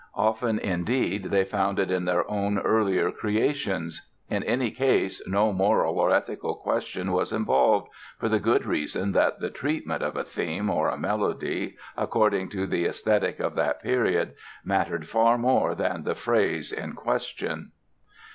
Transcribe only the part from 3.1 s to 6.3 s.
creations. In any case no moral or